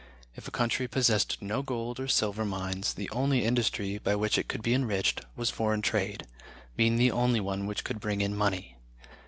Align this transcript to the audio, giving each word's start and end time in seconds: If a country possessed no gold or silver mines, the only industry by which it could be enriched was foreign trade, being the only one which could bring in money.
If 0.35 0.47
a 0.47 0.49
country 0.49 0.87
possessed 0.87 1.39
no 1.43 1.61
gold 1.61 1.99
or 1.99 2.07
silver 2.07 2.43
mines, 2.43 2.95
the 2.95 3.07
only 3.11 3.45
industry 3.45 3.99
by 3.99 4.15
which 4.15 4.39
it 4.39 4.47
could 4.47 4.63
be 4.63 4.73
enriched 4.73 5.21
was 5.35 5.51
foreign 5.51 5.83
trade, 5.83 6.25
being 6.75 6.95
the 6.95 7.11
only 7.11 7.39
one 7.39 7.67
which 7.67 7.83
could 7.83 7.99
bring 7.99 8.21
in 8.21 8.35
money. 8.35 8.77